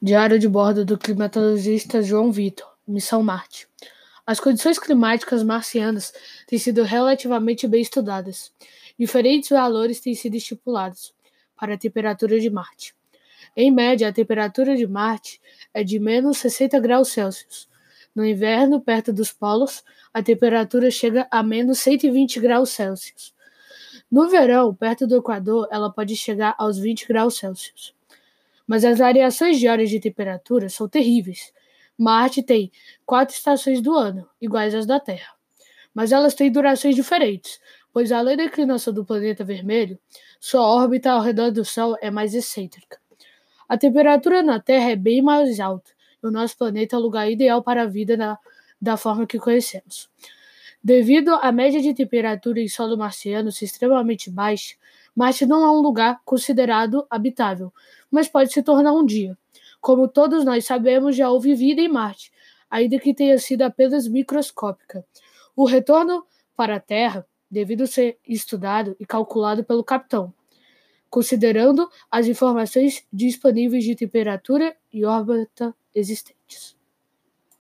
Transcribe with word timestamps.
Diário 0.00 0.38
de 0.38 0.48
bordo 0.48 0.84
do 0.84 0.96
climatologista 0.96 2.00
João 2.00 2.30
Vitor, 2.30 2.72
Missão 2.86 3.20
Marte. 3.20 3.66
As 4.24 4.38
condições 4.38 4.78
climáticas 4.78 5.42
marcianas 5.42 6.12
têm 6.46 6.56
sido 6.56 6.84
relativamente 6.84 7.66
bem 7.66 7.82
estudadas. 7.82 8.52
Diferentes 8.96 9.48
valores 9.48 9.98
têm 9.98 10.14
sido 10.14 10.36
estipulados 10.36 11.12
para 11.56 11.74
a 11.74 11.76
temperatura 11.76 12.38
de 12.38 12.48
Marte. 12.48 12.94
Em 13.56 13.72
média, 13.72 14.06
a 14.06 14.12
temperatura 14.12 14.76
de 14.76 14.86
Marte 14.86 15.40
é 15.74 15.82
de 15.82 15.98
menos 15.98 16.38
60 16.38 16.78
graus 16.78 17.08
Celsius. 17.08 17.68
No 18.14 18.24
inverno, 18.24 18.80
perto 18.80 19.12
dos 19.12 19.32
polos, 19.32 19.82
a 20.14 20.22
temperatura 20.22 20.92
chega 20.92 21.26
a 21.28 21.42
menos 21.42 21.80
120 21.80 22.38
graus 22.38 22.70
Celsius. 22.70 23.34
No 24.08 24.28
verão, 24.28 24.72
perto 24.72 25.08
do 25.08 25.16
Equador, 25.16 25.66
ela 25.72 25.92
pode 25.92 26.14
chegar 26.14 26.54
aos 26.56 26.78
20 26.78 27.08
graus 27.08 27.36
Celsius 27.36 27.97
mas 28.68 28.84
as 28.84 28.98
variações 28.98 29.58
diárias 29.58 29.88
de 29.88 29.98
temperatura 29.98 30.68
são 30.68 30.86
terríveis. 30.86 31.52
Marte 31.96 32.42
tem 32.42 32.70
quatro 33.06 33.34
estações 33.34 33.80
do 33.80 33.94
ano, 33.94 34.28
iguais 34.40 34.74
às 34.74 34.84
da 34.84 35.00
Terra, 35.00 35.32
mas 35.94 36.12
elas 36.12 36.34
têm 36.34 36.52
durações 36.52 36.94
diferentes, 36.94 37.58
pois 37.92 38.12
além 38.12 38.36
da 38.36 38.44
inclinação 38.44 38.92
do 38.92 39.04
planeta 39.04 39.42
vermelho, 39.42 39.98
sua 40.38 40.60
órbita 40.60 41.10
ao 41.10 41.22
redor 41.22 41.50
do 41.50 41.64
Sol 41.64 41.96
é 42.00 42.10
mais 42.10 42.34
excêntrica. 42.34 43.00
A 43.66 43.76
temperatura 43.76 44.42
na 44.42 44.60
Terra 44.60 44.90
é 44.90 44.96
bem 44.96 45.22
mais 45.22 45.58
alta, 45.58 45.90
e 46.22 46.26
o 46.26 46.30
nosso 46.30 46.56
planeta 46.56 46.94
é 46.94 46.98
o 46.98 47.02
lugar 47.02 47.28
ideal 47.30 47.62
para 47.62 47.82
a 47.82 47.86
vida 47.86 48.16
na, 48.16 48.38
da 48.80 48.96
forma 48.96 49.26
que 49.26 49.38
conhecemos. 49.38 50.08
Devido 50.84 51.30
à 51.30 51.50
média 51.50 51.80
de 51.80 51.92
temperatura 51.92 52.60
em 52.60 52.68
solo 52.68 52.96
marciano 52.96 53.50
ser 53.50 53.64
extremamente 53.64 54.30
baixa, 54.30 54.76
Marte 55.18 55.44
não 55.44 55.64
é 55.64 55.68
um 55.68 55.80
lugar 55.80 56.20
considerado 56.24 57.04
habitável, 57.10 57.74
mas 58.08 58.28
pode 58.28 58.52
se 58.52 58.62
tornar 58.62 58.92
um 58.92 59.04
dia. 59.04 59.36
Como 59.80 60.06
todos 60.06 60.44
nós 60.44 60.64
sabemos, 60.64 61.16
já 61.16 61.28
houve 61.28 61.56
vida 61.56 61.80
em 61.80 61.88
Marte, 61.88 62.30
ainda 62.70 63.00
que 63.00 63.12
tenha 63.12 63.36
sido 63.36 63.62
apenas 63.62 64.06
microscópica. 64.06 65.04
O 65.56 65.64
retorno 65.64 66.24
para 66.56 66.76
a 66.76 66.80
Terra 66.80 67.26
devido 67.50 67.84
ser 67.88 68.16
estudado 68.28 68.94
e 69.00 69.04
calculado 69.04 69.64
pelo 69.64 69.82
capitão, 69.82 70.32
considerando 71.10 71.90
as 72.08 72.28
informações 72.28 73.04
disponíveis 73.12 73.82
de 73.82 73.96
temperatura 73.96 74.76
e 74.92 75.04
órbita 75.04 75.74
existentes. 75.92 76.77